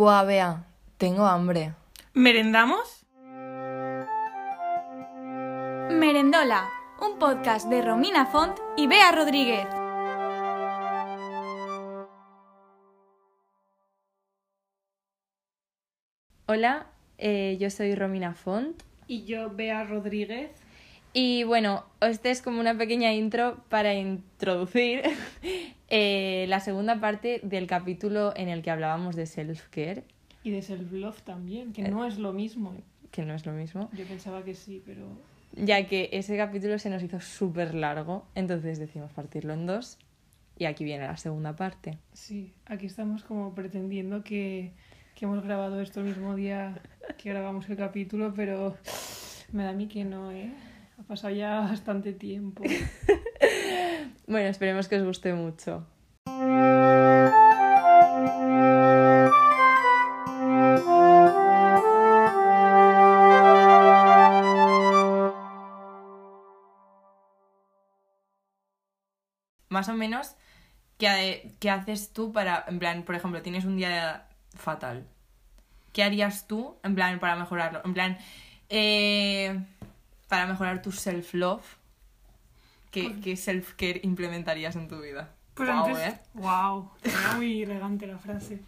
[0.00, 0.64] Buah, Bea,
[0.96, 1.74] tengo hambre.
[2.14, 3.04] ¿Merendamos?
[5.90, 6.70] Merendola,
[7.02, 9.66] un podcast de Romina Font y Bea Rodríguez.
[16.46, 16.86] Hola,
[17.18, 18.82] eh, yo soy Romina Font.
[19.06, 20.50] Y yo, Bea Rodríguez.
[21.12, 25.02] Y bueno, esta es como una pequeña intro para introducir
[25.90, 30.04] eh, la segunda parte del capítulo en el que hablábamos de self-care,
[30.42, 31.90] Y de self-love también, que Eh.
[31.90, 32.74] no es lo mismo.
[33.10, 35.04] que no es lo mismo, Yo pensaba que sí, pero...
[35.56, 39.98] ya que ese capítulo se nos hizo súper largo, entonces decidimos partirlo en dos.
[40.56, 41.98] Y aquí viene la segunda parte.
[42.12, 44.72] Sí, aquí estamos como pretendiendo que,
[45.16, 46.80] que hemos grabado esto el mismo día
[47.18, 48.76] que grabamos el capítulo, pero
[49.52, 50.52] me da a mí que no, ¿eh?
[50.98, 52.62] Ha pasado ya bastante tiempo.
[54.30, 55.84] Bueno, esperemos que os guste mucho.
[69.68, 70.36] Más o menos,
[70.96, 75.08] ¿qué, qué haces tú para, en plan, por ejemplo, tienes un día fatal?
[75.92, 77.82] ¿Qué harías tú, en plan, para mejorarlo?
[77.84, 78.16] En plan,
[78.68, 79.58] eh,
[80.28, 81.79] para mejorar tu self-love.
[82.90, 85.34] ¿Qué, qué self-care implementarías en tu vida?
[85.54, 85.98] Pues Guau, antes...
[86.14, 86.20] ¿eh?
[86.34, 88.60] Wow, era muy elegante la frase.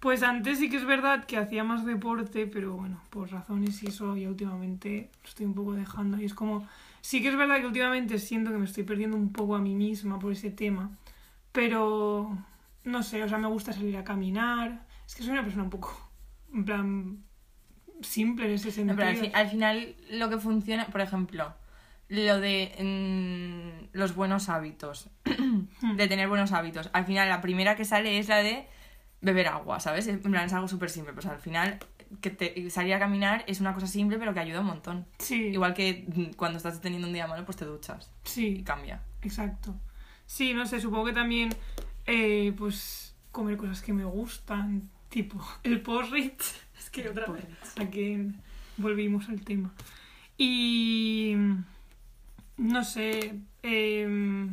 [0.00, 3.88] Pues antes sí que es verdad que hacía más deporte, pero bueno, por razones y
[3.88, 6.20] eso ya últimamente lo estoy un poco dejando.
[6.20, 6.66] Y es como,
[7.00, 9.74] sí que es verdad que últimamente siento que me estoy perdiendo un poco a mí
[9.74, 10.90] misma por ese tema,
[11.52, 12.36] pero
[12.84, 14.86] no sé, o sea, me gusta salir a caminar.
[15.06, 15.96] Es que soy una persona un poco,
[16.52, 17.24] en plan,
[18.02, 18.96] simple en ese No, sentido.
[18.96, 21.54] pero al, fi- al final lo que funciona, por ejemplo,
[22.08, 26.90] lo de mm, los buenos hábitos, de tener buenos hábitos.
[26.92, 28.66] Al final la primera que sale es la de
[29.20, 30.06] beber agua, ¿sabes?
[30.06, 31.78] En plan es algo súper simple, pues al final
[32.20, 35.06] que te, salir a caminar es una cosa simple pero que ayuda un montón.
[35.18, 38.62] Sí, Igual que mm, cuando estás teniendo un día malo pues te duchas y sí.
[38.64, 39.02] cambia.
[39.22, 39.74] Exacto.
[40.26, 41.50] Sí, no sé, supongo que también,
[42.04, 46.54] eh, pues, comer cosas que me gustan, tipo el porridge.
[46.78, 47.44] Es que otra vez,
[47.80, 48.32] aquí
[48.76, 49.72] volvimos al tema.
[50.36, 51.34] Y,
[52.56, 54.48] no sé, eh,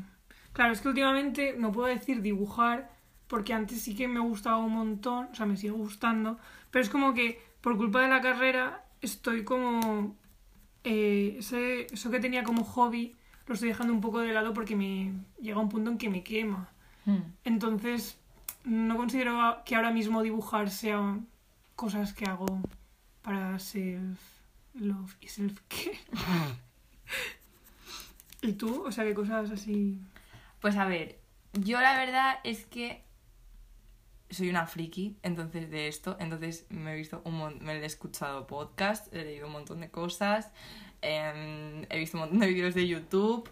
[0.54, 2.92] claro, es que últimamente no puedo decir dibujar,
[3.28, 6.38] porque antes sí que me gustaba un montón, o sea, me sigue gustando,
[6.72, 10.16] pero es como que por culpa de la carrera estoy como
[10.84, 13.16] eh, ese- eso que tenía como hobby
[13.48, 16.24] lo estoy dejando un poco de lado porque me llega un punto en que me
[16.24, 16.70] quema.
[17.06, 17.18] Mm.
[17.46, 18.18] Entonces,
[18.66, 21.20] no considero que ahora mismo dibujar sea
[21.76, 22.62] cosas que hago
[23.22, 26.00] para self-love y self-care.
[28.44, 28.84] ¿Y tú?
[28.86, 30.00] O sea, ¿qué cosas así?
[30.60, 31.20] Pues a ver,
[31.54, 33.04] yo la verdad es que
[34.30, 38.48] soy una friki, entonces de esto, entonces me he visto un mon- me he escuchado
[38.48, 40.52] podcast, he leído un montón de cosas,
[41.02, 43.50] em, he visto un montón de vídeos de YouTube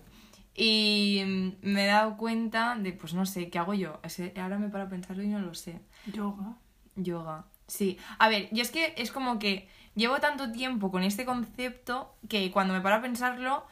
[0.56, 1.22] y
[1.62, 4.00] me he dado cuenta de, pues no sé, ¿qué hago yo?
[4.38, 5.80] Ahora me paro a pensarlo y no lo sé.
[6.12, 6.58] Yoga.
[6.96, 7.46] Yoga.
[7.68, 7.98] Sí.
[8.20, 12.52] A ver, yo es que es como que llevo tanto tiempo con este concepto que
[12.52, 13.66] cuando me paro a pensarlo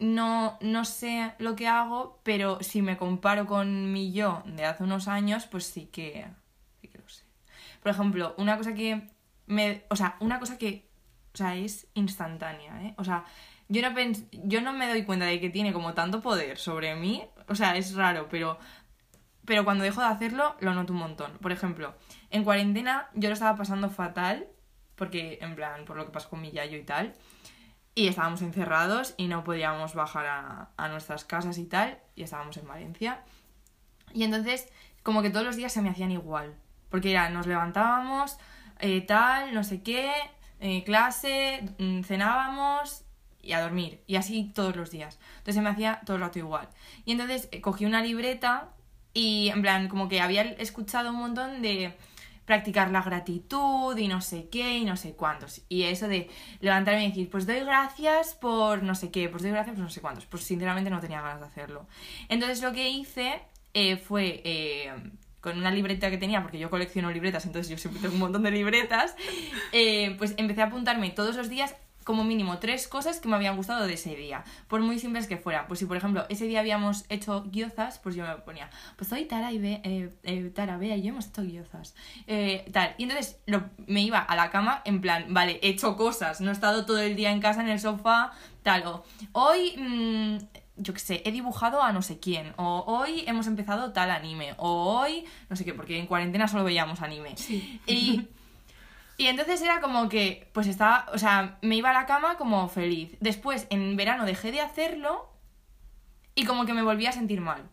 [0.00, 4.84] no, no sé lo que hago, pero si me comparo con mi yo de hace
[4.84, 6.26] unos años, pues sí que,
[6.80, 7.24] sí que lo sé.
[7.82, 9.08] Por ejemplo, una cosa que
[9.46, 9.84] me...
[9.90, 10.88] O sea, una cosa que...
[11.32, 12.94] O sea, es instantánea, ¿eh?
[12.98, 13.24] O sea,
[13.68, 16.96] yo no, pens- yo no me doy cuenta de que tiene como tanto poder sobre
[16.96, 17.24] mí.
[17.48, 18.58] O sea, es raro, pero
[19.44, 21.32] pero cuando dejo de hacerlo lo noto un montón.
[21.38, 21.94] Por ejemplo,
[22.30, 24.48] en cuarentena yo lo estaba pasando fatal,
[24.96, 27.14] porque en plan, por lo que pasó con mi yayo y tal,
[28.00, 32.56] y estábamos encerrados y no podíamos bajar a, a nuestras casas y tal, y estábamos
[32.56, 33.20] en Valencia.
[34.14, 34.68] Y entonces,
[35.02, 36.54] como que todos los días se me hacían igual,
[36.88, 38.38] porque era, nos levantábamos,
[38.78, 40.12] eh, tal, no sé qué,
[40.60, 43.04] eh, clase, mm, cenábamos
[43.42, 45.18] y a dormir, y así todos los días.
[45.32, 46.68] Entonces se me hacía todo el rato igual.
[47.04, 48.70] Y entonces eh, cogí una libreta
[49.12, 51.94] y en plan, como que había escuchado un montón de
[52.50, 55.62] practicar la gratitud y no sé qué y no sé cuántos.
[55.68, 59.52] Y eso de levantarme y decir, pues doy gracias por no sé qué, pues doy
[59.52, 60.26] gracias por no sé cuántos.
[60.26, 61.86] Pues sinceramente no tenía ganas de hacerlo.
[62.28, 63.40] Entonces lo que hice
[63.72, 64.92] eh, fue eh,
[65.40, 68.42] con una libreta que tenía, porque yo colecciono libretas, entonces yo siempre tengo un montón
[68.42, 69.14] de libretas,
[69.72, 71.76] eh, pues empecé a apuntarme todos los días
[72.10, 75.36] como mínimo tres cosas que me habían gustado de ese día, por muy simples que
[75.36, 75.66] fueran.
[75.68, 79.26] Pues si, por ejemplo, ese día habíamos hecho guiozas, pues yo me ponía, pues hoy
[79.26, 81.94] Tara y Be- eh, eh, Tara, Bea y yo hemos hecho guiozas.
[82.26, 82.94] Eh, tal.
[82.98, 86.50] Y entonces lo- me iba a la cama en plan, vale, he hecho cosas, no
[86.50, 88.82] he estado todo el día en casa en el sofá, tal.
[88.86, 90.36] O hoy, mm,
[90.82, 92.54] yo qué sé, he dibujado a no sé quién.
[92.56, 94.54] O hoy hemos empezado tal anime.
[94.56, 97.36] O hoy, no sé qué, porque en cuarentena solo veíamos anime.
[97.36, 97.80] Sí.
[97.86, 98.26] Y,
[99.20, 102.66] Y entonces era como que, pues estaba, o sea, me iba a la cama como
[102.70, 103.18] feliz.
[103.20, 105.28] Después, en verano dejé de hacerlo
[106.34, 107.68] y como que me volví a sentir mal.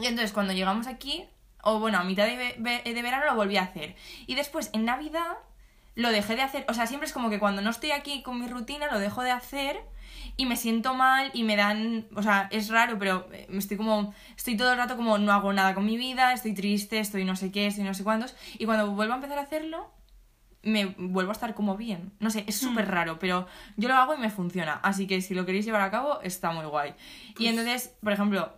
[0.00, 1.24] Y entonces cuando llegamos aquí,
[1.62, 3.94] o bueno, a mitad de, de verano lo volví a hacer.
[4.26, 5.36] Y después, en Navidad,
[5.94, 6.66] lo dejé de hacer.
[6.68, 9.22] O sea, siempre es como que cuando no estoy aquí con mi rutina, lo dejo
[9.22, 9.84] de hacer
[10.36, 14.12] y me siento mal y me dan, o sea, es raro, pero eh, estoy como,
[14.36, 17.36] estoy todo el rato como no hago nada con mi vida, estoy triste, estoy no
[17.36, 19.94] sé qué, estoy no sé cuántos, y cuando vuelvo a empezar a hacerlo,
[20.62, 22.12] me vuelvo a estar como bien.
[22.20, 25.34] No sé, es súper raro, pero yo lo hago y me funciona, así que si
[25.34, 26.94] lo queréis llevar a cabo, está muy guay.
[27.38, 28.52] Y entonces, por ejemplo,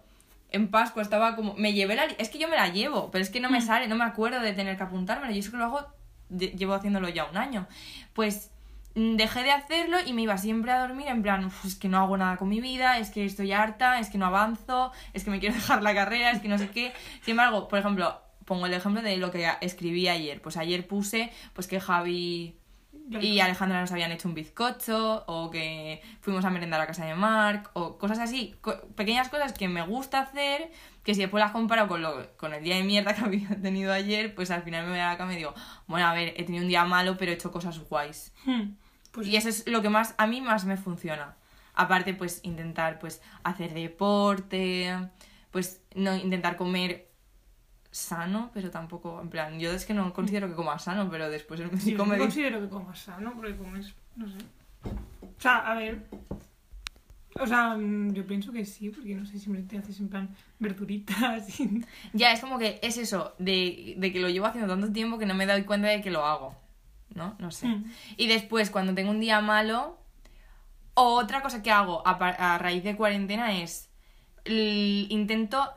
[0.50, 3.28] en Pascua estaba como, me llevé la, es que yo me la llevo, pero es
[3.30, 5.64] que no me sale, no me acuerdo de tener que apuntármela, y eso que lo
[5.64, 5.86] hago,
[6.30, 7.66] de- llevo haciéndolo ya un año.
[8.14, 8.50] Pues
[8.94, 11.88] mm, dejé de hacerlo y me iba siempre a dormir en plan, "Uf, es que
[11.88, 15.24] no hago nada con mi vida, es que estoy harta, es que no avanzo, es
[15.24, 16.92] que me quiero dejar la carrera, es que no sé qué.
[17.22, 18.18] Sin embargo, por ejemplo,
[18.48, 20.40] pongo el ejemplo de lo que escribí ayer.
[20.42, 22.56] Pues ayer puse pues que Javi
[23.20, 27.14] y Alejandra nos habían hecho un bizcocho, o que fuimos a merendar a casa de
[27.14, 30.70] Mark, o cosas así, co- pequeñas cosas que me gusta hacer,
[31.04, 33.92] que si después las comparo con, lo, con el día de mierda que había tenido
[33.92, 35.54] ayer, pues al final me voy a la cama y digo,
[35.86, 38.32] bueno, a ver, he tenido un día malo, pero he hecho cosas guays.
[38.44, 38.72] Hmm,
[39.12, 41.36] Pues Y eso es lo que más, a mí más me funciona.
[41.74, 44.94] Aparte, pues intentar pues hacer deporte,
[45.50, 47.07] pues no intentar comer
[47.90, 51.60] sano, pero tampoco, en plan, yo es que no considero que coma sano, pero después
[51.60, 52.26] el Sí, médico yo me dice...
[52.26, 54.36] considero que comas sano, porque comes, no sé.
[54.84, 56.06] O sea, a ver.
[57.40, 60.28] O sea, mm, yo pienso que sí, porque no sé, siempre te haces en plan
[60.58, 61.82] verduritas y...
[62.12, 65.26] Ya, es como que es eso, de, de que lo llevo haciendo tanto tiempo que
[65.26, 66.56] no me doy cuenta de que lo hago,
[67.14, 67.36] ¿no?
[67.38, 67.68] No sé.
[67.68, 67.84] Mm.
[68.16, 69.96] Y después, cuando tengo un día malo,
[70.94, 73.88] otra cosa que hago a, a raíz de cuarentena es
[74.44, 75.70] intento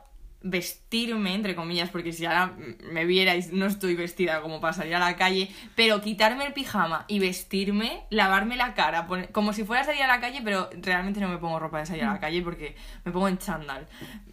[0.44, 2.52] vestirme, entre comillas, porque si ahora
[2.92, 7.04] me vierais, no estoy vestida como para salir a la calle, pero quitarme el pijama
[7.08, 10.68] y vestirme, lavarme la cara, poner- como si fuera a salir a la calle, pero
[10.80, 13.86] realmente no me pongo ropa de salir a la calle porque me pongo en chándal.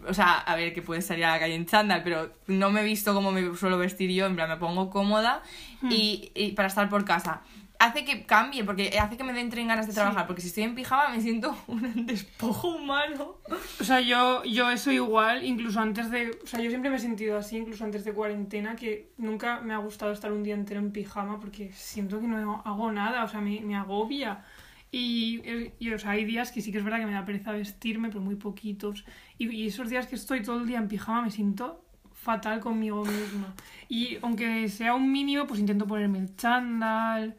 [0.08, 2.82] O sea, a ver, que puedes salir a la calle en chándal, pero no me
[2.82, 5.42] he visto como me suelo vestir yo, en plan, me pongo cómoda
[5.90, 7.42] y, y para estar por casa.
[7.80, 10.76] Hace que cambie, porque hace que me entren ganas de trabajar, porque si estoy en
[10.76, 13.38] pijama me siento un despojo humano.
[13.80, 16.38] O sea, yo, yo eso igual, incluso antes de...
[16.44, 19.74] O sea, yo siempre me he sentido así, incluso antes de cuarentena, que nunca me
[19.74, 23.28] ha gustado estar un día entero en pijama porque siento que no hago nada, o
[23.30, 24.44] sea, me, me agobia.
[24.92, 25.42] Y,
[25.80, 28.10] y, o sea, hay días que sí que es verdad que me da pereza vestirme,
[28.10, 29.06] pero muy poquitos.
[29.38, 33.06] Y, y esos días que estoy todo el día en pijama me siento fatal conmigo
[33.06, 33.54] misma.
[33.88, 37.36] Y aunque sea un mínimo, pues intento ponerme el chándal,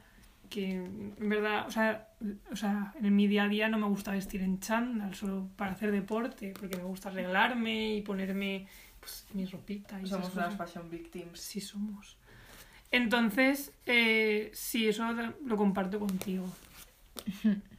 [0.50, 2.08] que en verdad, o sea,
[2.52, 5.72] o sea, en mi día a día no me gusta vestir en chándal, solo para
[5.72, 8.66] hacer deporte, porque me gusta arreglarme y ponerme
[8.98, 10.56] pues, mi ropita y esas cosas.
[10.56, 11.40] fashion victims.
[11.40, 12.16] Sí somos.
[12.90, 15.04] Entonces, eh, sí, eso
[15.46, 16.44] lo comparto contigo.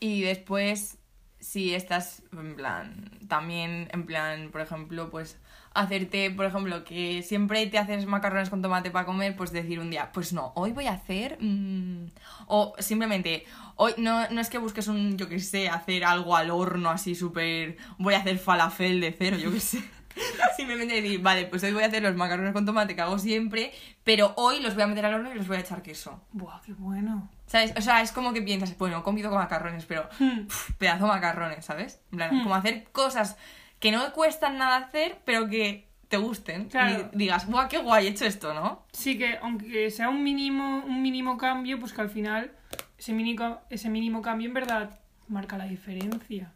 [0.00, 0.98] Y después,
[1.44, 5.38] si estás en plan, también en plan, por ejemplo, pues
[5.74, 9.90] hacerte, por ejemplo, que siempre te haces macarrones con tomate para comer, pues decir un
[9.90, 11.36] día, pues no, hoy voy a hacer...
[11.40, 12.06] mm",
[12.46, 13.44] o simplemente,
[13.76, 17.14] hoy no, no es que busques un, yo qué sé, hacer algo al horno así
[17.14, 17.76] súper...
[17.98, 19.84] Voy a hacer falafel de cero, yo qué sé.
[20.56, 23.72] Simplemente decir, vale, pues hoy voy a hacer los macarrones con tomate que hago siempre,
[24.02, 26.22] pero hoy los voy a meter al horno y los voy a echar queso.
[26.32, 27.28] Buah, qué bueno.
[27.54, 27.72] ¿Sabes?
[27.76, 30.46] O sea, es como que piensas, bueno, comido con macarrones, pero Hmm.
[30.46, 32.00] pf, pedazo de macarrones, ¿sabes?
[32.10, 32.42] En plan, Hmm.
[32.42, 33.36] como hacer cosas
[33.78, 36.64] que no cuestan nada hacer, pero que te gusten.
[36.68, 37.10] Claro.
[37.12, 38.84] Y digas, ¡buah, qué guay he hecho esto, ¿no?
[38.90, 42.50] Sí que aunque sea un mínimo, un mínimo cambio, pues que al final
[42.98, 46.50] ese mínimo, ese mínimo cambio en verdad marca la diferencia.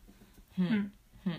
[0.57, 0.91] Hmm.
[1.25, 1.33] Hmm.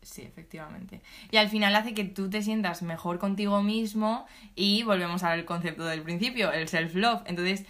[0.00, 1.02] Sí, efectivamente.
[1.30, 5.84] Y al final hace que tú te sientas mejor contigo mismo y volvemos al concepto
[5.84, 7.22] del principio, el self-love.
[7.26, 7.66] Entonces,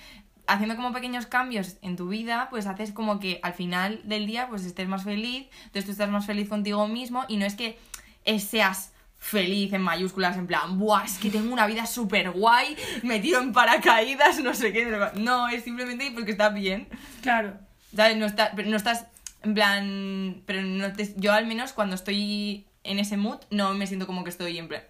[0.46, 4.48] haciendo como pequeños cambios en tu vida, pues haces como que al final del día
[4.48, 7.78] pues estés más feliz, entonces tú estás más feliz contigo mismo y no es que
[8.24, 12.76] eh, seas feliz en mayúsculas, en plan, buah, es que tengo una vida súper guay,
[13.02, 14.84] me tiro en paracaídas, no sé qué.
[15.14, 16.88] No, es simplemente porque estás bien.
[17.22, 17.54] Claro.
[17.96, 18.16] ¿Sabes?
[18.18, 19.06] No, está- pero no estás
[19.42, 20.42] en plan.
[20.44, 24.22] Pero no te- yo al menos cuando estoy en ese mood no me siento como
[24.24, 24.82] que estoy en plan.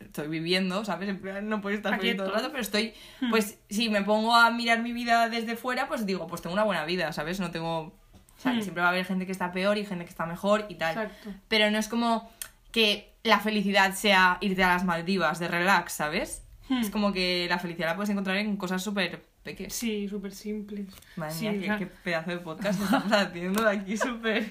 [0.00, 1.08] estoy viviendo, ¿sabes?
[1.08, 2.94] En plan, no puedo estar Aquí feliz todo el rato, pero estoy.
[3.30, 6.64] Pues si me pongo a mirar mi vida desde fuera, pues digo, pues tengo una
[6.64, 7.38] buena vida, ¿sabes?
[7.38, 7.80] No tengo.
[7.80, 8.62] O sea, que Hmm.
[8.62, 10.96] siempre va a haber gente que está peor y gente que está mejor y tal.
[10.96, 11.30] Exacto.
[11.48, 12.30] Pero no es como
[12.72, 16.44] que la felicidad sea irte a las Maldivas de relax, ¿sabes?
[16.68, 16.78] Hmm.
[16.80, 19.24] Es como que la felicidad la puedes encontrar en cosas súper
[19.70, 20.86] Sí, súper simples.
[21.16, 24.50] Madre Sí, mía, qué, qué pedazo de podcast estamos haciendo de aquí súper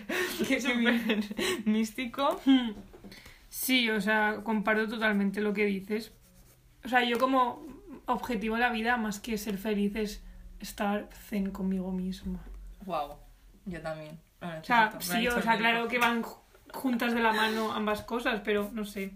[1.66, 2.40] místico.
[2.46, 2.72] Hmm.
[3.50, 6.12] Sí, o sea, comparto totalmente lo que dices.
[6.86, 7.66] O sea, yo como
[8.06, 10.24] objetivo en la vida más que ser feliz es
[10.60, 12.44] estar zen conmigo misma.
[12.86, 13.18] Wow,
[13.66, 14.20] yo también.
[14.42, 16.40] Lo O sea, sí, o sea, claro que van ju-
[16.74, 19.12] juntas de la mano ambas cosas, pero no sé.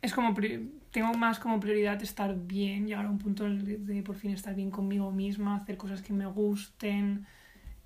[0.00, 4.02] Es como, pri- tengo más como prioridad estar bien, llegar a un punto de, de
[4.02, 7.26] por fin estar bien conmigo misma, hacer cosas que me gusten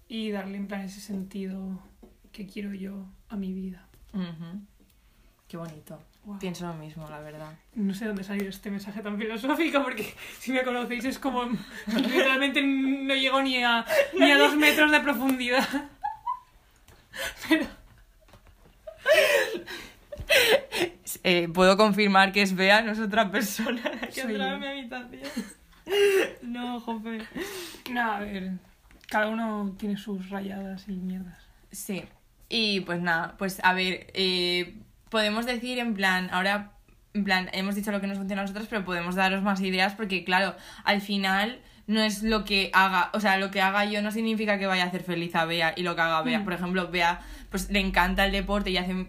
[0.09, 1.81] y darle en plan ese sentido
[2.33, 3.87] que quiero yo a mi vida.
[4.13, 4.61] Ujú.
[5.49, 6.03] Qué bonito.
[6.41, 7.57] Pienso lo mismo, la verdad.
[7.75, 11.45] No sé dónde salió este mensaje tan filosófico, porque si me conocéis es como
[11.87, 13.87] literalmente no llego ni a,
[14.19, 15.69] ni a dos metros de profundidad.
[17.49, 17.67] Pero
[21.29, 24.55] Eh, puedo confirmar que es Bea, no es otra persona la que Soy entra yo.
[24.55, 25.23] en mi habitación.
[26.43, 27.19] No, jope.
[27.91, 28.53] nada, a ver,
[29.09, 31.39] cada uno tiene sus rayadas y mierdas.
[31.73, 32.05] Sí.
[32.49, 34.77] Y pues nada, pues a ver, eh,
[35.11, 36.73] podemos decir en plan, ahora,
[37.13, 39.95] en plan, hemos dicho lo que nos funciona a nosotros, pero podemos daros más ideas
[39.95, 40.55] porque, claro,
[40.85, 44.59] al final no es lo que haga, o sea, lo que haga yo no significa
[44.59, 46.41] que vaya a hacer feliz a Bea y lo que haga Bea.
[46.41, 46.45] Mm.
[46.45, 49.07] Por ejemplo, Bea, pues le encanta el deporte y hace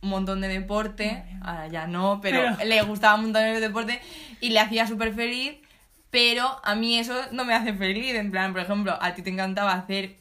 [0.00, 4.00] un montón de deporte, ahora ya no, pero, Pero- le gustaba un montón el deporte
[4.40, 5.54] y le hacía súper feliz,
[6.10, 9.30] pero a mí eso no me hace feliz, en plan, por ejemplo, a ti te
[9.30, 10.16] encantaba hacer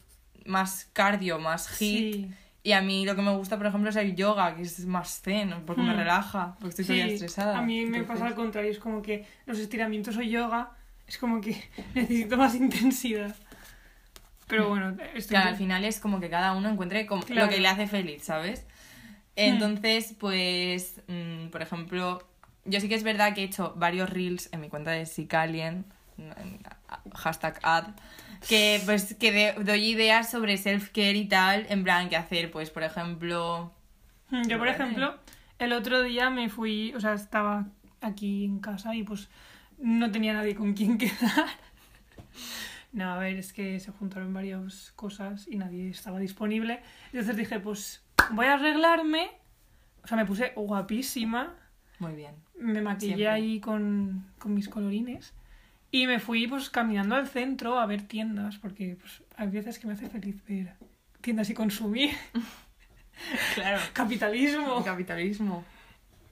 [0.46, 2.14] más cardio, más hit.
[2.16, 2.32] Sí,
[2.64, 5.22] Y a mí lo que me gusta, por ejemplo, es el yoga, que es más
[5.22, 5.98] zen, porque me Mm.
[6.00, 7.58] relaja, porque estoy sí, estresada.
[7.60, 10.72] a mí me Entonces, pasa al contrario, es como que los estiramientos o yoga
[11.08, 11.56] es como que
[11.96, 13.34] necesito más intensidad.
[14.48, 15.36] Pero bueno, estoy...
[15.36, 17.46] Claro, al final es como que cada uno encuentre como Claro.
[17.46, 18.66] lo que le hace feliz, ¿sabes?
[19.46, 22.27] Entonces, pues, mm, por ejemplo,
[22.65, 25.86] yo sí que es verdad que he hecho varios reels en mi cuenta de Sicalien,
[26.17, 26.60] en-
[27.13, 27.89] hashtag ad,
[28.50, 32.70] que pues que de- doy ideas sobre self-care y tal, en plan, qué hacer, pues,
[32.72, 33.72] por ejemplo...
[34.29, 35.15] Mm, Yo, por ejemplo,
[35.60, 37.65] el otro día me fui, o sea, estaba
[38.01, 39.29] aquí en casa y pues
[39.77, 41.48] no tenía nadie con quien quedar.
[42.94, 46.82] No, a ver, es que se juntaron varias cosas y nadie estaba disponible.
[47.12, 48.01] Entonces dije, pues
[48.32, 49.30] voy a arreglarme.
[50.04, 51.54] O sea, me puse guapísima.
[52.00, 52.36] Muy bien.
[52.60, 53.28] Me maquillé Siempre.
[53.30, 55.34] ahí con, con mis colorines.
[55.92, 59.88] Y me fui pues caminando al centro a ver tiendas, porque pues, hay veces que
[59.88, 60.74] me hace feliz ver
[61.22, 62.12] tiendas y consumir.
[63.56, 63.80] Claro.
[63.94, 64.84] Capitalismo.
[64.84, 65.66] Capitalismo.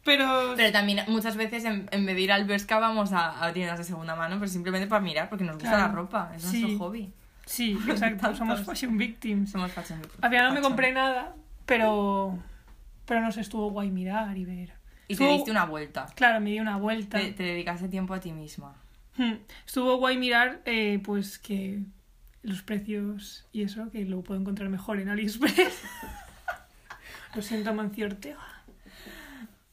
[0.03, 3.51] Pero Pero también muchas veces en, en vez de ir al Bershka vamos a, a
[3.53, 5.87] tiendas de segunda mano, pero simplemente para mirar, porque nos gusta Claro.
[5.87, 6.61] la ropa, es Sí.
[6.61, 7.11] nuestro hobby.
[7.45, 9.51] sí, exacto, somos fashion victims.
[9.51, 9.99] Somos fashion.
[10.21, 12.39] Al final no me compré nada, pero
[13.05, 14.73] pero no sé, estuvo guay mirar y ver.
[15.07, 16.07] Y te diste una vuelta.
[16.15, 17.19] Claro, me di una vuelta.
[17.19, 18.75] Te, te dedicaste tiempo a ti misma.
[19.17, 19.35] Hmm.
[19.65, 21.83] Estuvo guay mirar, eh, pues que
[22.41, 25.83] los precios y eso, que lo puedo encontrar mejor en AliExpress.
[27.35, 28.39] lo siento, Mancio Ortega.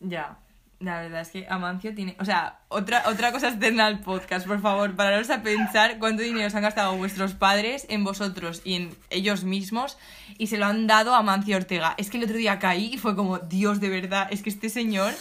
[0.01, 0.39] Ya.
[0.83, 2.17] La verdad es que Amancio tiene...
[2.19, 6.51] O sea, otra, otra cosa externa al podcast, por favor, pararos a pensar cuánto dinero
[6.51, 9.97] se han gastado vuestros padres en vosotros y en ellos mismos
[10.39, 11.95] y se lo han dado a Amancio Ortega.
[11.99, 14.69] Es que el otro día caí y fue como, Dios, de verdad, es que este
[14.69, 15.15] señor...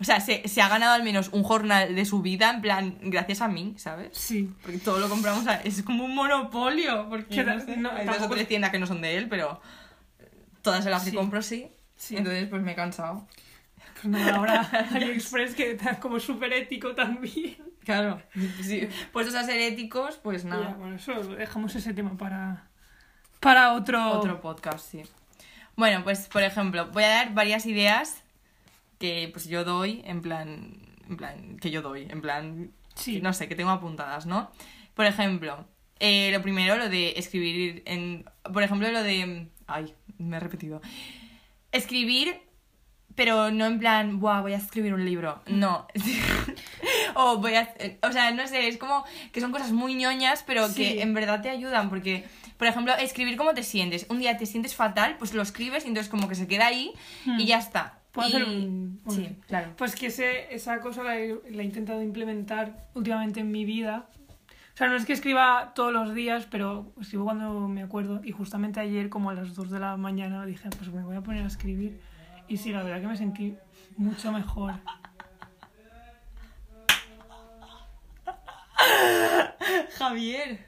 [0.00, 2.98] O sea, se, se ha ganado al menos un jornal de su vida, en plan,
[3.02, 4.08] gracias a mí, ¿sabes?
[4.18, 4.52] Sí.
[4.62, 8.04] Porque todo lo compramos, a- es como un monopolio, porque Que no sé, no, hay
[8.04, 9.60] dos o tampoco- tres tiendas que no son de él, pero
[10.62, 11.16] todas las que Sí.
[11.16, 11.68] compro sí.
[11.96, 12.16] Sí.
[12.16, 13.26] Entonces pues me he cansado.
[13.92, 14.60] Pues nada, ahora
[14.94, 17.56] AliExpress que está como súper ético también.
[17.84, 18.22] Claro.
[18.62, 18.88] Sí.
[19.12, 20.74] Puestos a ser éticos, pues Ya, nada.
[20.78, 22.68] bueno, eso dejamos ese tema para,
[23.40, 24.12] para otro...
[24.18, 25.02] Otro podcast, sí.
[25.76, 28.22] Bueno, pues por ejemplo, voy a dar varias ideas
[28.98, 33.20] que pues yo doy, en plan, en plan, que yo doy, en plan, Sí.
[33.20, 34.50] no sé, que tengo apuntadas, ¿no?
[34.94, 35.66] Por ejemplo,
[35.98, 38.24] eh, lo primero, lo de escribir en...
[38.52, 39.48] Por ejemplo, lo de...
[39.66, 40.80] Ay, me he repetido.
[41.72, 42.40] Escribir,
[43.14, 45.40] pero no en plan, Buah, voy a escribir un libro.
[45.46, 45.86] No.
[47.14, 47.72] o voy a...
[48.02, 50.74] O sea, no sé, es como que son cosas muy ñoñas, pero Sí.
[50.74, 52.24] que en verdad te ayudan, porque...
[52.56, 54.06] Por ejemplo, escribir cómo te sientes.
[54.08, 56.92] Un día te sientes fatal, pues lo escribes y entonces como que se queda ahí
[57.36, 57.98] y ya está.
[58.12, 59.00] Puedo Y- hacer un...
[59.04, 59.72] bueno, Sí, claro.
[59.76, 64.06] Pues que ese, esa cosa la he, la he intentado implementar últimamente en mi vida.
[64.72, 68.20] O sea, no es que escriba todos los días, pero escribo cuando me acuerdo.
[68.24, 71.22] Y justamente ayer, como a las 2 de la mañana, dije, pues me voy a
[71.22, 72.00] poner a escribir.
[72.48, 73.56] Y sí, la verdad que me sentí
[73.96, 74.74] mucho mejor.
[79.98, 80.66] Javier.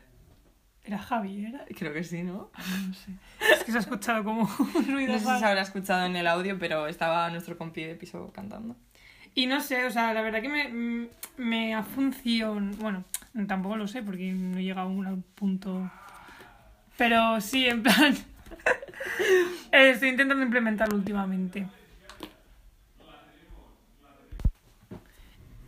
[0.85, 1.67] ¿Era Javier?
[1.77, 2.51] Creo que sí, ¿no?
[2.87, 3.11] No sé.
[3.53, 4.43] Es que se ha escuchado como
[4.75, 7.83] un ruido No sé si se habrá escuchado en el audio, pero estaba nuestro compi
[7.83, 8.77] de piso cantando.
[9.35, 12.61] Y no sé, o sea, la verdad que me, me ha funcionado.
[12.79, 13.05] Bueno,
[13.47, 15.91] tampoco lo sé porque no he llegado aún al punto.
[16.97, 18.17] Pero sí, en plan.
[19.73, 21.67] estoy intentando implementarlo últimamente.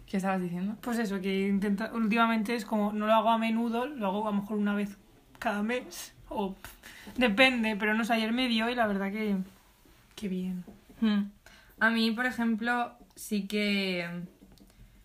[0.06, 0.76] ¿Qué estabas diciendo?
[0.80, 4.30] Pues eso, que intenta, últimamente es como, no lo hago a menudo, lo hago a
[4.30, 4.97] lo mejor una vez
[5.38, 9.37] cada mes, o pff, depende, pero no sé, ayer me dio y la verdad que,
[10.14, 10.64] que bien.
[11.00, 11.25] Hmm.
[11.78, 14.08] A mí, por ejemplo, sí que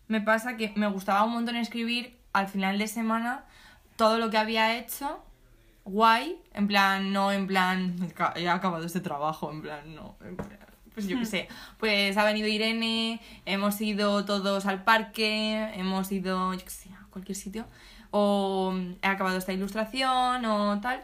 [0.07, 3.43] me pasa que me gustaba un montón escribir al final de semana
[3.95, 5.23] todo lo que había hecho
[5.85, 10.35] guay, en plan, no en plan, "Ca- he acabado este trabajo, en plan, no, en
[10.37, 10.49] plan,
[10.93, 11.47] pues yo qué sé,
[11.79, 17.05] pues ha venido Irene, hemos ido todos al parque, hemos ido, yo qué sé, a
[17.09, 17.65] cualquier sitio,
[18.11, 21.03] o he acabado esta ilustración o tal.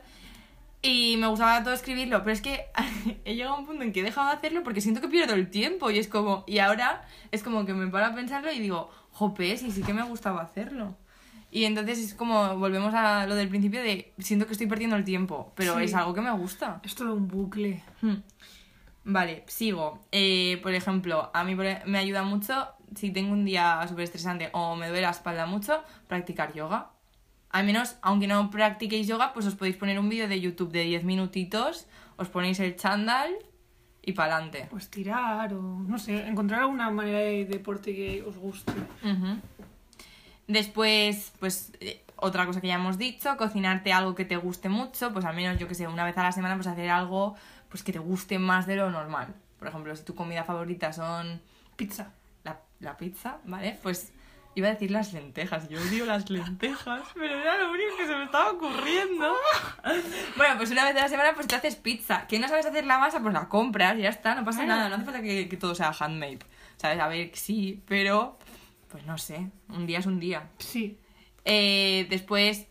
[0.81, 2.67] Y me gustaba todo escribirlo, pero es que
[3.25, 5.33] he llegado a un punto en que he dejado de hacerlo porque siento que pierdo
[5.33, 8.59] el tiempo y es como, y ahora es como que me paro a pensarlo y
[8.59, 10.95] digo, jope, sí, sí que me gustaba hacerlo.
[11.51, 15.03] Y entonces es como, volvemos a lo del principio de, siento que estoy perdiendo el
[15.03, 15.86] tiempo, pero Sí.
[15.86, 16.79] es algo que me gusta.
[16.84, 17.84] Es todo un bucle.
[18.01, 18.18] Hmm.
[19.06, 20.00] Vale, sigo.
[20.12, 24.50] Eh, por ejemplo, a mí e, me ayuda mucho, si tengo un día súper estresante
[24.53, 26.91] o me duele la espalda mucho, practicar yoga.
[27.50, 30.84] Al menos, aunque no practiquéis yoga, pues os podéis poner un vídeo de YouTube de
[30.84, 31.88] 10 minutitos,
[32.18, 33.32] os ponéis el chándal
[34.03, 34.68] y para adelante.
[34.70, 38.74] Pues tirar o, no sé, encontrar alguna manera de deporte que os guste.
[40.50, 45.13] Después, pues eh, otra cosa que ya hemos dicho, cocinarte algo que te guste mucho,
[45.13, 47.36] pues al menos yo que sé, una vez a la semana pues hacer algo
[47.70, 49.36] pues que te guste más de lo normal.
[49.60, 51.39] Por ejemplo, si tu comida favorita son
[51.75, 52.12] Pizza.
[52.44, 53.77] la, la pizza, ¿vale?
[53.84, 54.12] Pues
[54.56, 58.15] iba a decir las lentejas, yo odio las lentejas, pero era lo único que se
[58.15, 59.36] me estaba ocurriendo.
[60.36, 62.25] bueno, pues una vez a la semana pues te haces pizza.
[62.25, 64.89] Que no sabes hacer la masa, pues la compras y ya está, no pasa nada,
[64.89, 66.39] no hace falta que, que todo sea handmade.
[66.77, 67.00] ¿Sabes?
[67.00, 68.39] A ver, sí, pero
[68.91, 70.50] pues no sé, un día es un día.
[70.60, 70.98] Sí.
[71.46, 72.67] Eh, después,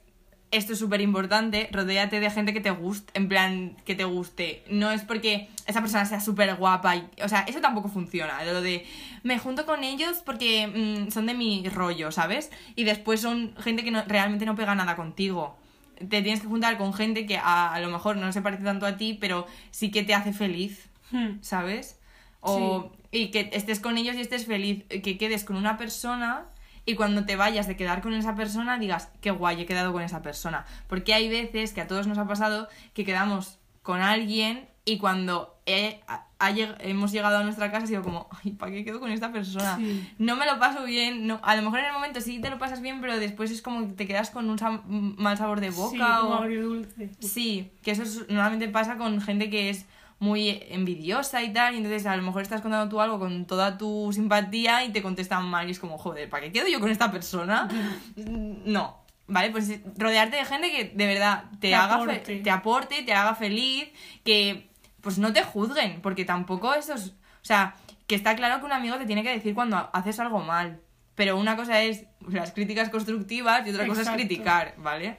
[0.50, 4.62] esto es súper importante, rodéate de gente que te guste, en plan, que te guste.
[4.70, 8.42] No es porque esa persona sea súper guapa, y, o sea, eso tampoco funciona.
[8.44, 8.86] Lo de,
[9.22, 10.66] me junto con ellos porque
[11.06, 12.50] mm, son de mi rollo, ¿sabes?
[12.76, 15.56] Y después son gente que no- realmente no pega nada contigo.
[15.96, 18.86] Te tienes que juntar con gente que a, a lo mejor no se parece tanto
[18.86, 20.88] a ti, pero sí que te hace feliz.
[21.10, 21.38] Hmm.
[21.40, 21.98] ¿sabes?
[22.40, 26.44] O, Y que estés con ellos y estés feliz, que quedes con una persona
[26.84, 30.02] y cuando te vayas de quedar con esa persona digas, qué guay, he quedado con
[30.02, 30.64] esa persona.
[30.88, 35.58] Porque hay veces que a todos nos ha pasado que quedamos con alguien y cuando
[35.66, 39.00] he- ha- lleg- hemos llegado a nuestra casa ha sido como, ay, ¿para qué quedo
[39.00, 39.76] con esta persona?
[39.76, 40.08] Sí.
[40.18, 42.58] No me lo paso bien, no, a lo mejor en el momento sí te lo
[42.58, 45.90] pasas bien, pero después es como que te quedas con un mal sabor de boca
[45.96, 46.20] sí, o...
[46.22, 47.10] como agridulce.
[47.20, 49.84] Sí, que eso es- normalmente pasa con gente que es
[50.18, 53.78] muy envidiosa y tal, y entonces a lo mejor estás contando tú algo con toda
[53.78, 56.90] tu simpatía y te contestan mal y es como, joder, ¿para qué quedo yo con
[56.90, 57.68] esta persona?
[58.16, 59.50] No, ¿vale?
[59.50, 62.40] Pues rodearte de gente que de verdad te, Te haga aporte.
[62.40, 63.88] te aporte, te haga feliz,
[64.24, 64.68] que
[65.00, 67.14] pues no te juzguen, porque tampoco eso es...
[67.40, 67.76] O sea,
[68.06, 70.80] que está claro que un amigo te tiene que decir cuando haces algo mal,
[71.14, 75.18] pero una cosa es las críticas constructivas y otra cosa es criticar, ¿vale?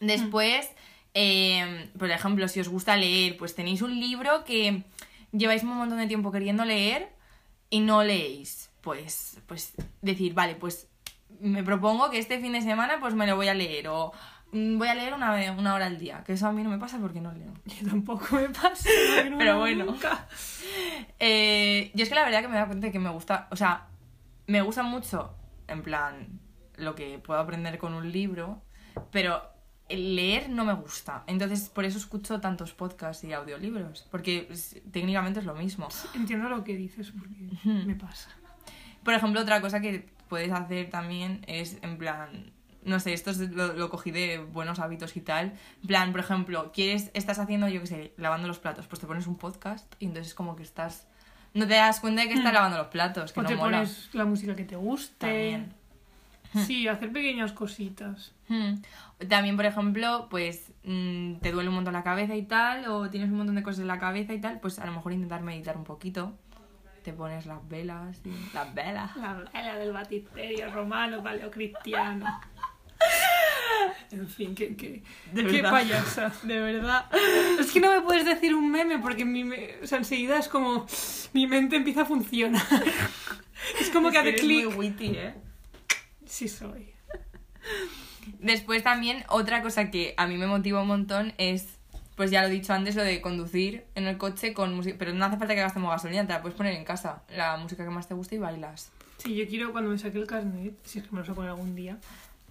[0.00, 0.70] Después,
[1.18, 4.82] eh, por ejemplo, si os gusta leer, pues tenéis un libro que
[5.32, 7.08] lleváis un montón de tiempo queriendo leer
[7.70, 8.70] y no leéis.
[8.82, 10.88] Pues, pues decir, vale, pues
[11.40, 14.12] me propongo que este fin de semana pues me lo voy a leer o
[14.52, 16.78] mm, voy a leer una, una hora al día, que eso a mí no me
[16.78, 17.54] pasa porque no leo.
[17.64, 18.90] Yo tampoco me pasa.
[19.30, 19.86] no Pero bueno.
[19.86, 20.28] nunca.
[21.18, 23.48] Eh, yo es que la verdad que me he dado cuenta de que me gusta,
[23.50, 23.86] o sea,
[24.46, 25.34] me gusta mucho,
[25.66, 26.40] en plan,
[26.76, 28.60] lo que puedo aprender con un libro,
[29.10, 29.55] pero
[29.88, 31.22] leer no me gusta.
[31.26, 35.88] Entonces, por eso escucho tantos podcasts y audiolibros, porque es- técnicamente es lo mismo.
[36.14, 38.30] Entiendo lo que dices porque me pasa.
[39.04, 42.50] Por ejemplo, otra cosa que puedes hacer también es, en plan,
[42.82, 45.52] no sé, esto es lo, lo cogí de buenos hábitos y tal.
[45.82, 49.06] En plan, por ejemplo, quieres, estás haciendo, yo qué sé, lavando los platos, pues te
[49.06, 51.06] pones un podcast y entonces como que estás...
[51.54, 53.78] No te das cuenta de que estás lavando los platos, que o no te mola.
[53.78, 55.14] pones la música que te guste.
[55.18, 55.72] También.
[56.66, 58.32] Sí, hacer pequeñas cositas.
[59.28, 63.30] También, por ejemplo, pues mm, te duele un montón la cabeza y tal, o tienes
[63.30, 65.76] un montón de cosas en la cabeza y tal, pues a lo mejor intentar meditar
[65.76, 66.32] un poquito.
[67.02, 68.30] Te pones las velas, y...
[68.54, 69.16] las velas.
[69.16, 72.26] La vela del batisterio romano, paleocristiano.
[74.10, 75.70] En fin, qué, qué, De qué verdad.
[75.70, 76.32] payasa.
[76.42, 77.06] De verdad.
[77.60, 80.48] Es que no me puedes decir un meme porque mi me- o sea, enseguida es
[80.48, 80.86] como
[81.32, 82.62] mi mente empieza a funcionar.
[83.80, 84.78] Es como que hace Eres muy clic.
[84.78, 85.34] witty, ¿eh?
[86.26, 86.90] Sí soy.
[88.40, 91.78] Después también otra cosa que a mí me motiva un montón es,
[92.16, 95.12] pues ya lo he dicho antes, lo de conducir en el coche con música, pero
[95.14, 97.90] no hace falta que gastemos gasolina, te la puedes poner en casa, la música que
[97.90, 98.90] más te guste y bailas.
[99.18, 101.74] Sí, yo quiero cuando me saque el carnet, si es que me lo saco algún
[101.74, 101.98] día,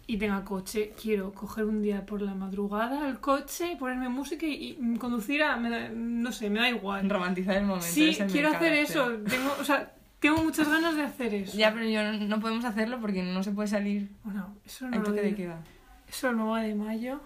[0.08, 4.78] y tenga coche, quiero coger un día por la madrugada el coche, ponerme música y,
[4.80, 7.10] y conducir a, me da- no sé, me da igual.
[7.10, 7.88] Romantizar el momento.
[7.88, 8.74] Sí, quiero hacer carácter.
[8.74, 9.10] eso.
[9.28, 11.58] Tengo, o sea, Tengo muchas ganas de hacer eso.
[11.58, 14.10] Ya, pero yo no, no podemos hacerlo porque no se puede salir.
[14.24, 15.38] Bueno, eso no lo de digo.
[15.38, 15.60] queda.
[16.08, 17.22] Eso de mayo.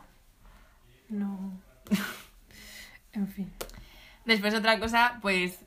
[1.10, 1.60] No.
[3.14, 3.52] en fin.
[4.26, 5.60] Después otra cosa, pues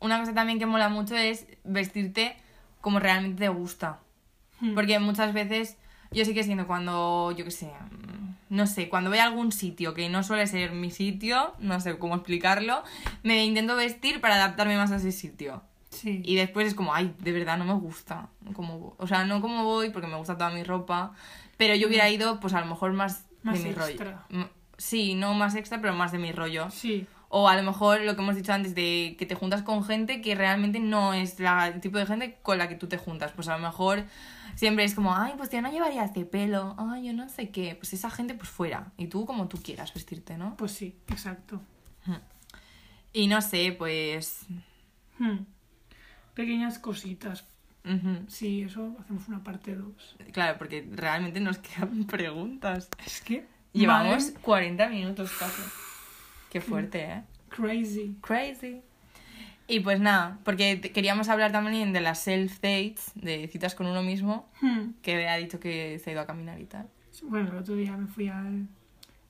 [0.00, 2.36] una cosa también que mola mucho es vestirte
[2.80, 4.00] como realmente te gusta.
[4.60, 4.74] Hmm.
[4.74, 5.76] Porque muchas veces
[6.10, 9.52] yo sí que siento cuando, yo qué sé, mm, no sé, cuando voy a algún
[9.52, 12.84] sitio que no suele ser mi sitio, no sé cómo explicarlo,
[13.22, 15.62] me intento vestir para adaptarme más a ese sitio.
[15.94, 16.20] Sí.
[16.24, 18.28] Y después es como, ay, de verdad no me gusta.
[18.54, 21.12] Como, o sea, no como voy porque me gusta toda mi ropa,
[21.56, 24.26] pero yo hubiera ido pues a lo mejor más, Más de mi extra.
[24.28, 24.48] rollo.
[24.76, 26.70] Sí, no más extra, pero más de mi rollo.
[26.70, 27.06] Sí.
[27.28, 30.20] O a lo mejor lo que hemos dicho antes de que te juntas con gente
[30.20, 33.32] que realmente no es la, el tipo de gente con la que tú te juntas.
[33.32, 34.04] Pues a lo mejor
[34.54, 37.74] siempre es como, ay, pues yo no llevaría este pelo, ay, yo no sé qué.
[37.76, 38.92] Pues esa gente pues fuera.
[38.96, 40.56] Y tú como tú quieras vestirte, ¿no?
[40.56, 41.60] Pues sí, exacto.
[43.12, 44.46] Y no sé, pues...
[45.18, 45.38] Hmm.
[46.34, 47.46] Pequeñas cositas.
[48.28, 50.16] Sí, eso hacemos una parte 2.
[50.32, 52.88] Claro, porque realmente nos quedan preguntas.
[53.04, 53.46] Es que.
[53.72, 55.62] Llevamos madre, 40 minutos casi.
[56.50, 57.22] Qué fuerte, ¿eh?
[57.48, 58.16] Crazy.
[58.20, 58.82] Crazy.
[59.66, 64.48] Y pues nada, porque queríamos hablar también de las self-dates, de citas con uno mismo,
[64.60, 64.92] Hmm.
[65.02, 66.88] que ha dicho que se ha ido a caminar y tal.
[67.24, 68.66] Bueno, el otro día me fui al.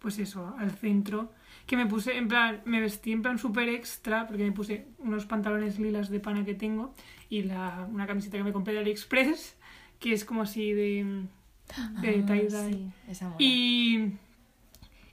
[0.05, 1.33] Pues eso, al centro.
[1.67, 5.25] Que me puse, en plan, me vestí en plan súper extra, porque me puse unos
[5.25, 6.93] pantalones lilas de pana que tengo
[7.31, 9.57] y la, una camiseta que me compré de AliExpress,
[9.99, 11.23] que es como así de.
[12.03, 12.69] de Ah, tie-dye.
[12.69, 13.25] sí.
[13.39, 14.13] Y,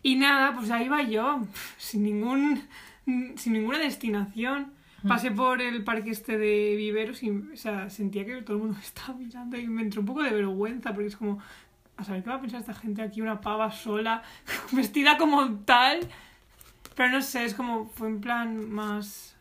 [0.03, 1.39] y nada, pues ahí va yo,
[1.77, 2.61] sin, ningún,
[3.37, 4.73] sin ninguna destinación.
[5.07, 8.75] Pasé por el parque este de viveros y o sea, sentía que todo el mundo
[8.77, 11.39] me estaba mirando y me entró un poco de vergüenza porque es como,
[12.01, 14.23] a saber qué va a pensar esta gente aquí, una pava sola,
[14.71, 15.99] vestida como tal.
[16.95, 19.35] Pero no sé, es como, fue en plan más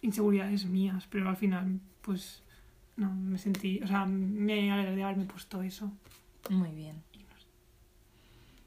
[0.00, 2.42] inseguridades mías, pero al final, pues,
[2.96, 5.92] no, me sentí, o sea, me alegré de haberme puesto eso.
[6.50, 7.02] Muy bien.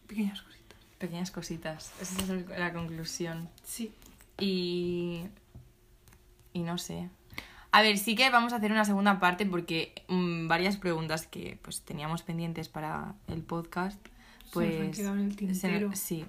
[0.07, 0.79] Pequeñas cositas.
[0.97, 1.93] Pequeñas cositas.
[2.01, 3.49] Esa es la conclusión.
[3.63, 3.91] Sí.
[4.39, 5.23] Y.
[6.53, 7.09] Y no sé.
[7.77, 11.59] A ver, sí que vamos a hacer una segunda parte porque mm, varias preguntas que
[11.61, 13.99] pues teníamos pendientes para el podcast.
[14.53, 14.69] Pues.
[14.73, 15.91] se nos han quedado en el se- tintero.
[15.93, 16.25] sí.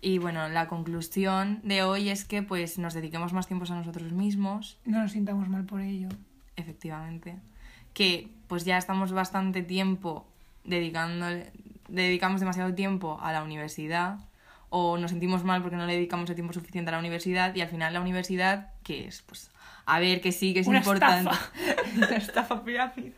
[0.00, 4.12] Y bueno, la conclusión de hoy es que pues nos dediquemos más tiempos a nosotros
[4.12, 6.08] mismos, No nos sintamos mal por ello.
[6.56, 7.36] efectivamente.
[7.94, 10.26] Que pues ya estamos bastante tiempo
[10.64, 11.26] dedicando,
[11.88, 14.18] dedicamos demasiado tiempo a la universidad
[14.70, 17.60] o nos sentimos mal porque no le dedicamos el tiempo suficiente a la universidad y
[17.60, 19.22] al final la universidad, ¿qué es?
[19.22, 19.50] Pues
[19.86, 21.30] a ver que sí, que es Una importante.
[21.30, 21.52] estafa.
[21.96, 23.14] Una estafa pirámide.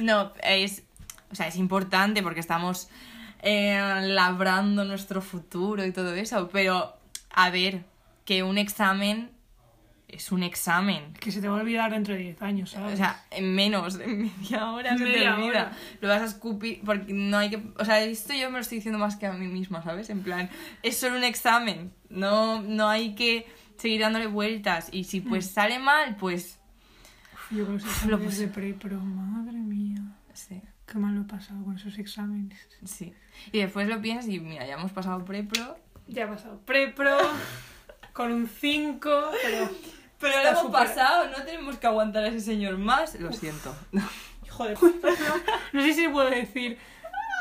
[0.00, 0.82] No, es,
[1.30, 2.88] o sea, es importante porque estamos
[3.42, 6.96] eh, labrando nuestro futuro y todo eso, pero
[7.30, 7.84] a ver,
[8.24, 9.30] que un examen
[10.08, 11.12] es un examen.
[11.20, 12.94] Que se te va a olvidar dentro de 10 años, ¿sabes?
[12.94, 15.48] O sea, en menos, en media hora se te Media olvida.
[15.48, 15.72] hora.
[16.00, 17.62] Lo vas a escupir porque no hay que...
[17.78, 20.08] O sea, esto yo me lo estoy diciendo más que a mí misma, ¿sabes?
[20.10, 20.48] En plan,
[20.82, 21.92] es solo un examen.
[22.08, 24.88] No, no hay que seguir dándole vueltas.
[24.92, 26.58] Y si pues sale mal, pues...
[27.34, 28.42] Uf, yo con los lo puse.
[28.42, 30.00] de pre, pero madre mía.
[30.32, 32.58] Sí, Qué mal lo he pasado con esos exámenes.
[32.84, 33.12] sí.
[33.52, 35.76] Y después lo piensas y mira, ya hemos pasado pre-pro.
[36.08, 37.16] Ya he pasado pre-pro
[38.14, 38.98] con un 5,
[39.44, 39.70] pero...
[40.20, 43.14] Pero lo hemos súper- pasado, no tenemos que aguantar a ese señor más.
[43.20, 43.74] Lo siento.
[44.44, 45.08] Hijo de puta.
[45.72, 46.78] No sé si puedo decir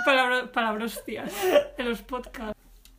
[0.06, 1.32] palabra, palabrostias
[1.78, 2.54] en los podcasts.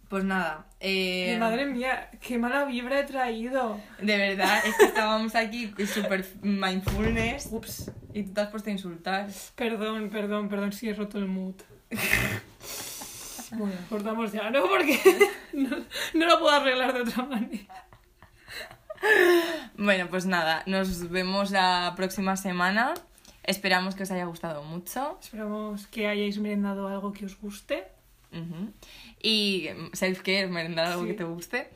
[0.09, 0.64] Pues nada.
[0.81, 3.79] eh, Madre mía, qué mala vibra he traído.
[4.01, 7.49] De verdad, es que estábamos aquí super mindfulness.
[7.53, 7.91] Ups.
[8.14, 9.29] Y tú te has puesto a insultar.
[9.55, 11.55] Perdón, perdón, perdón si he roto el mood.
[13.53, 14.61] Bueno, cortamos ya, ¿no?
[14.67, 15.01] Porque
[15.55, 15.71] no,
[16.14, 17.87] no lo puedo arreglar de otra manera.
[19.77, 22.95] Bueno, pues nada, nos vemos la próxima semana.
[23.45, 25.19] Esperamos que os haya gustado mucho.
[25.23, 27.85] Esperamos que hayáis merendado algo que os guste.
[29.23, 31.09] Y self-care, merendar algo Sí.
[31.09, 31.71] que te guste.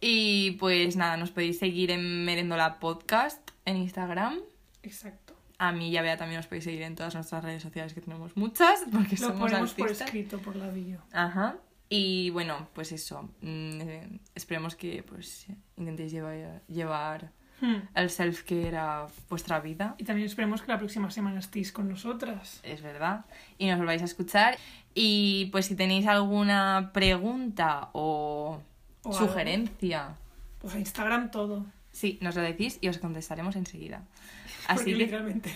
[0.00, 4.38] Y pues nada, nos podéis seguir en Merendola Podcast en Instagram.
[4.82, 5.34] Exacto.
[5.58, 8.02] A mí y a Bea también os podéis seguir en todas nuestras redes sociales, que
[8.02, 11.00] tenemos muchas, porque Lo somos ponemos por escrito por la bio.
[11.12, 11.56] Ajá.
[11.88, 13.22] Y bueno, pues eso.
[13.42, 15.46] mm, eh, esperemos que pues
[15.76, 17.76] intentéis llevar, llevar Hmm.
[17.94, 19.94] el self-care a vuestra vida.
[19.96, 22.60] Y también esperemos que la próxima semana estéis con nosotras.
[22.62, 23.24] Es verdad.
[23.56, 24.58] Y nos volváis a escuchar.
[24.94, 28.60] Y pues si tenéis alguna pregunta o,
[29.04, 29.18] O algo.
[29.26, 30.16] sugerencia,
[30.58, 31.64] Pues a Instagram todo.
[31.92, 34.02] sí, nos lo decís y os contestaremos enseguida.
[34.66, 34.96] Porque Así que...
[34.98, 35.50] literalmente.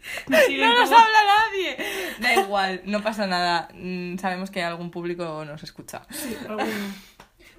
[0.28, 1.76] ¡No nos como- habla nadie!
[2.20, 3.68] Da igual, no pasa nada.
[3.74, 6.02] Mm, Sabemos que algún público nos escucha.
[6.10, 6.64] Sí, alguno.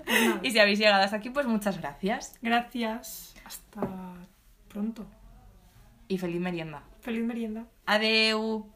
[0.05, 0.17] Pues.
[0.41, 2.37] Y si habéis llegado hasta aquí, pues muchas gracias.
[2.41, 3.35] Gracias.
[3.45, 3.81] Hasta
[4.67, 5.05] pronto.
[6.07, 6.83] i feliç merienda.
[7.01, 7.65] Feliz merienda.
[7.85, 8.67] Adeu!